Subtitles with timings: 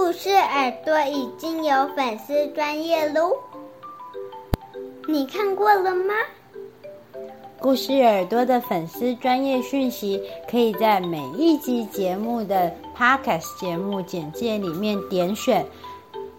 [0.00, 3.32] 故事耳朵已经有粉丝专业喽，
[5.08, 6.14] 你看过了吗？
[7.58, 15.66] 故事耳朵的粉丝专业讯息，可以在每一集节目的 Podcast 节目简介里面点选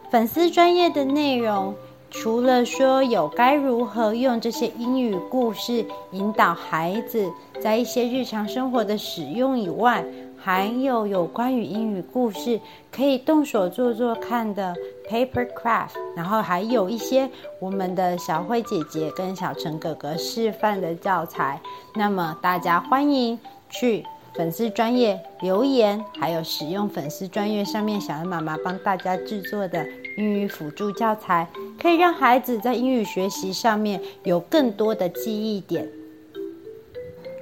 [0.09, 1.75] 粉丝专业的内容。
[2.11, 7.31] 除了说有该如何用这些英语故事引导孩子
[7.61, 10.03] 在一些日常生活的使用以外，
[10.41, 12.59] 还有有关于英语故事
[12.91, 14.73] 可以动手做做看的
[15.07, 21.59] paper craft，然后还有一些我们的小辉姐姐跟小陈哥哥示范的教材。
[21.95, 23.37] 那么大家欢迎
[23.69, 24.05] 去
[24.35, 29.85] 粉丝专业留言，还有使用粉丝专业上面小恩妈妈帮大家制作的。
[30.17, 31.47] 英语辅助教材
[31.81, 35.87] 可以让孩子在英语学习上面有更多的记忆点。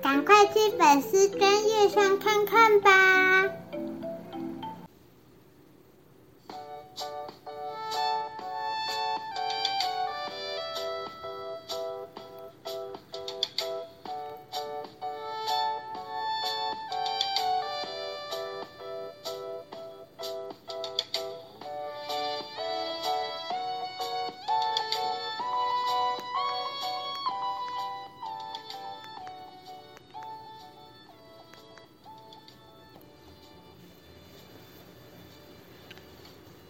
[0.07, 3.66] 赶快去粉丝专页上看看吧。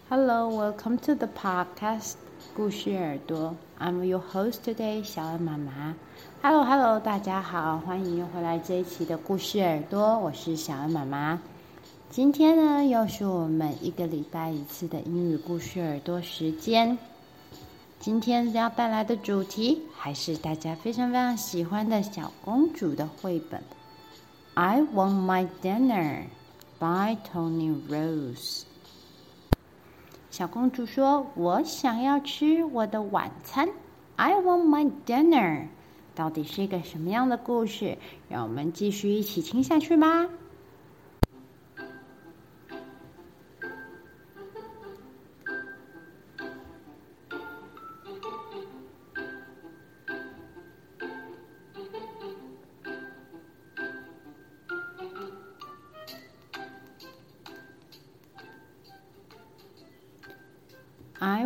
[0.10, 2.14] ！Hello, welcome to the podcast
[2.56, 3.54] 故事耳朵。
[3.78, 5.94] I'm your host today，小恩妈妈。
[6.42, 11.42] Hello, Hello，大家好，欢迎回来这一期的故事耳朵，我是小恩妈妈。
[12.10, 16.98] 今天呢，又是我们一个礼拜一次的英语故事耳朵时间。
[18.00, 23.62] 今天要带来的主题还是大家非常非常喜欢的小公主的绘本。
[24.54, 26.24] I want my dinner
[26.80, 28.67] by Tony Rose。
[30.38, 33.68] 小公主说：“我想要吃我的晚餐。”
[34.18, 35.66] I want my dinner。
[36.14, 37.98] 到底是一个什么样的故事？
[38.30, 40.28] 让我们继续一起听下去吧。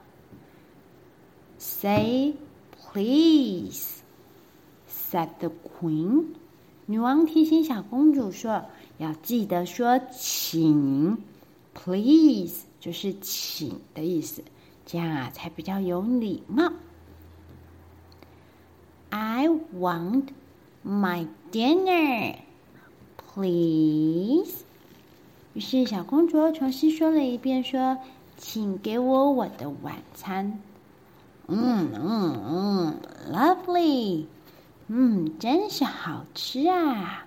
[1.59, 2.37] Say
[2.93, 4.03] please,
[4.89, 6.37] said the queen.
[6.92, 8.66] 女王提醒小公主说
[9.00, 11.18] ：“要记得说请
[11.74, 14.44] ，please 就是请的意思，
[14.86, 16.70] 这样啊才比较有礼貌。”
[19.10, 20.26] I want
[20.86, 22.36] my dinner,
[23.16, 24.66] please。
[25.54, 27.98] 于是小公主重新说了一遍：“说，
[28.36, 30.60] 请给我我的晚餐。”
[31.48, 32.96] 嗯嗯嗯
[33.32, 34.26] ，lovely。
[34.94, 37.26] 嗯，真是好吃啊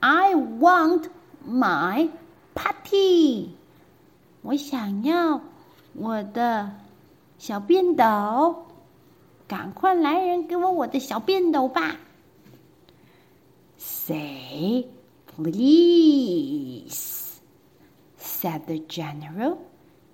[0.00, 1.06] ！I want
[1.48, 2.10] my
[2.54, 3.48] patty，。
[4.42, 5.40] 我想要
[5.94, 6.70] 我的
[7.38, 8.66] 小便斗，
[9.48, 11.96] 赶快来人给我我的小便斗吧
[13.78, 14.88] ！Say
[15.24, 17.40] please,
[18.20, 19.56] said the general。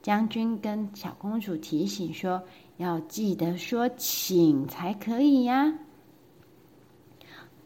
[0.02, 2.40] 将军跟小公主提醒说。
[2.78, 5.74] 要记得说请才可以呀。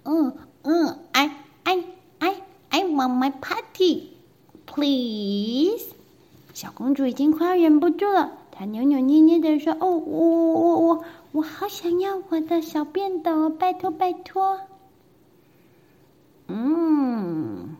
[0.04, 1.30] 嗯嗯，I
[1.64, 1.84] I
[2.18, 2.34] I
[2.70, 4.08] I want my party
[4.66, 5.94] please。
[6.54, 14.60] 小公主已经快要忍不住了，她扭扭捏捏的说：“哦，我我我我我好想要我的小便斗，拜托拜托。”
[16.48, 17.76] 嗯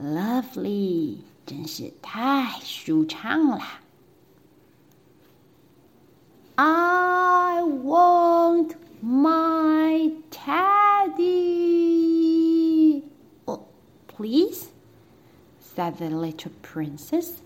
[0.00, 1.16] ，lovely，
[1.46, 3.60] 真是太舒畅了。
[6.62, 11.32] I want my teddy.
[13.48, 13.62] Oh,
[14.06, 14.68] please,
[15.58, 17.36] said the little princess.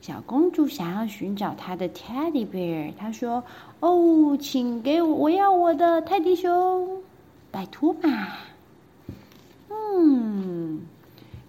[0.00, 2.94] 小公主想要寻找她的 teddy bear。
[2.96, 3.44] 她说
[3.80, 7.02] ：“哦，请给我，我要我的泰迪熊，
[7.50, 8.38] 拜托吧。”
[9.68, 10.80] 嗯，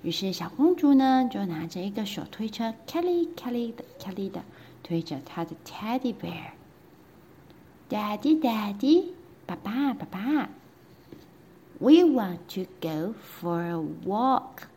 [0.02, 4.42] 于是小公主呢，就拿着一个手推车，Kelly Kelly 的 Kelly 的，
[4.84, 6.57] 推着她的 teddy bear。
[7.89, 9.13] Daddy, Daddy,
[9.47, 10.49] 爸爸，爸爸，
[11.79, 13.77] We want to go for a
[14.07, 14.69] walk,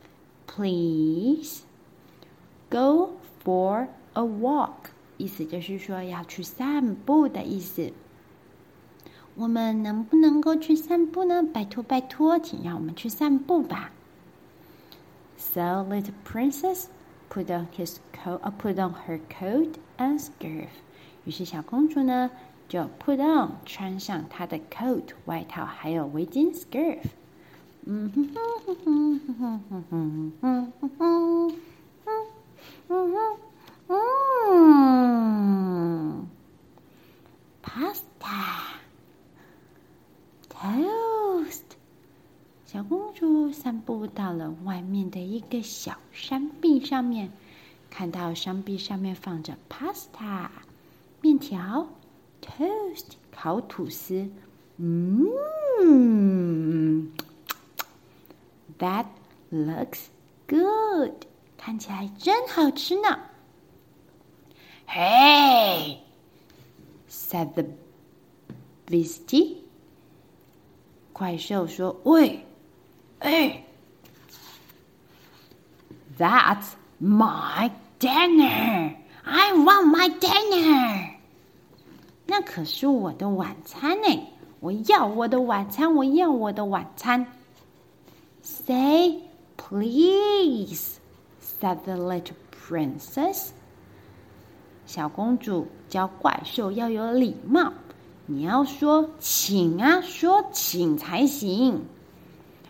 [0.48, 1.62] please.
[2.70, 3.14] Go
[3.44, 7.94] for a walk，意思就是说要去散步的意思。
[9.36, 11.44] 我们能不能够去散步呢？
[11.44, 13.92] 拜托，拜托，请让我们去散步吧。
[15.38, 16.86] So little princess
[17.30, 20.70] put on his coat, put on her coat and scarf.
[21.26, 22.32] 于是小公主呢，
[22.71, 27.03] 就 put on 穿上她的 coat 外套，还有围巾 scarf。
[27.85, 28.39] 嗯哼哼
[28.77, 31.51] 哼哼哼哼哼哼哼
[32.05, 32.31] 哼
[32.87, 33.37] 哼哼
[34.53, 36.29] 嗯
[37.65, 38.39] ，pasta。
[40.49, 41.63] Toast，
[42.67, 47.33] 小公主散步到了外面的一个小山壁上面，
[47.91, 50.49] 看到山壁上面放着 pasta
[51.21, 51.89] 面条
[52.42, 54.30] ，toast 烤吐司，
[54.78, 55.34] 嗯，
[58.80, 59.06] That
[59.52, 60.08] looks
[60.48, 61.14] good，
[61.58, 63.20] 看起来真好吃呢。
[64.88, 66.00] Hey，said
[67.54, 67.64] the
[68.88, 69.58] beastie。
[71.14, 72.46] 怪兽说：“喂，
[73.20, 73.64] 哎，
[76.18, 78.96] That's my dinner.
[79.24, 81.16] I want my dinner.
[82.30, 84.28] 那可是我的晚餐呢！
[84.60, 85.94] 我要我的晚餐！
[85.94, 87.26] 我要我的晚餐！”
[88.42, 89.22] Say
[89.58, 91.00] please,
[91.42, 93.50] said the little princess.
[94.86, 97.72] 小公主教怪兽要有礼貌。
[98.28, 101.86] 你要说请啊，说请才行。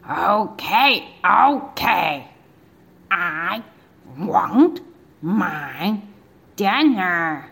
[0.07, 2.23] Okay, okay.
[3.07, 3.63] I
[4.19, 4.81] want
[5.21, 5.99] my
[6.57, 7.43] dinner,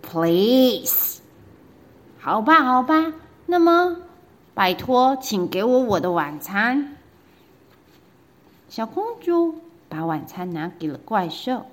[0.00, 1.20] please.
[2.25, 3.13] 好吧，好吧。
[3.45, 3.97] 那么，
[4.55, 6.97] 拜托，请给我我的晚餐。
[8.67, 11.67] 小公主把晚餐拿给了怪兽。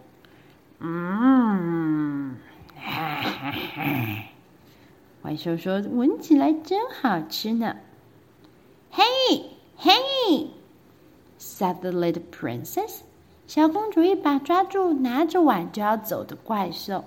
[0.80, 2.36] 嗯，
[5.22, 7.76] 怪兽说：“闻起来真好吃呢。”
[8.92, 9.02] 嘿，
[9.78, 10.50] 嘿
[11.40, 12.98] said the little princess.
[13.46, 17.06] 小公主一把抓住拿着碗就要走的怪兽。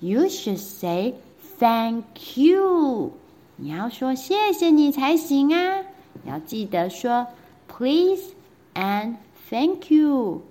[0.00, 1.14] You should say
[1.62, 3.12] thank you.
[3.54, 5.84] 你要说谢谢你才行啊！
[6.26, 7.24] 要记得说
[7.68, 8.32] please
[8.74, 9.14] and
[9.48, 10.42] thank you。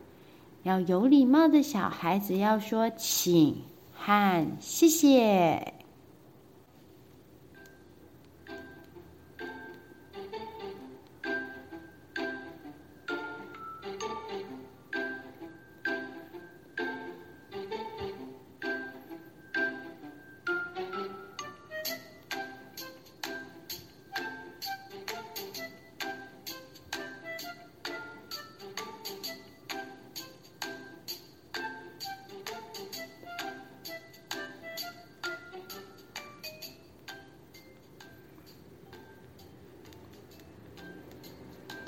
[0.64, 3.58] 要有礼貌的小孩子要说请
[3.94, 5.81] 和谢谢。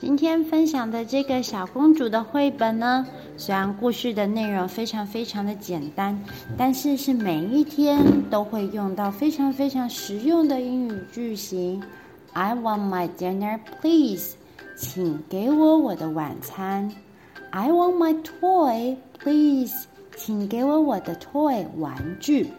[0.05, 3.07] 今天分享的这个小公主的绘本呢，
[3.37, 6.21] 虽然故事的内容非常非常的简单，
[6.57, 11.81] 但是是每一天都会用到非常非常实用的英语句型。
[12.33, 14.33] I want my dinner, please，
[14.75, 16.91] 请给我我的晚餐。
[17.51, 19.85] I want my toy, please，
[20.17, 22.49] 请给我我的 toy 玩具。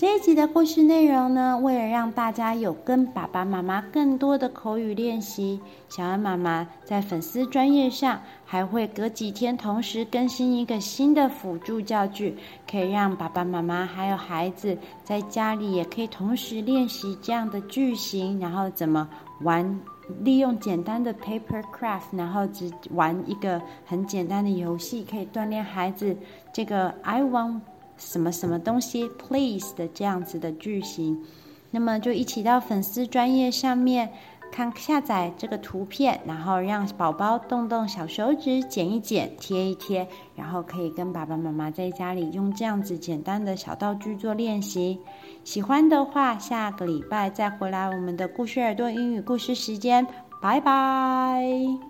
[0.00, 12.34] 这一集的故事内容呢，为了让大家有跟爸爸妈妈更多的口语练习，小恩妈妈在粉丝专业上还会隔几天同时更新一个新的辅助教具，
[12.66, 19.06] 可以让爸爸妈妈还有孩子在家里也可以同时练习这样的句型，然后怎么
[19.42, 19.80] 玩，
[20.20, 26.16] 利用简单的 paper craft，然后只玩一个很简单的游戏，可以锻炼孩子
[26.54, 27.60] 这个 I want。
[28.00, 31.22] 什么什么东西，please 的这样子的句型，
[31.70, 34.10] 那么就一起到粉丝专页上面
[34.50, 44.98] 看下载这个图片，然后让宝宝动动小手指剪一剪，贴一贴，然后可以跟爸爸妈妈在家里用这样子简单的小道具做练习。
[45.44, 50.06] 喜欢的话，下个礼拜再回来我们的故事耳朵英语故事时间，
[50.40, 51.89] 拜拜。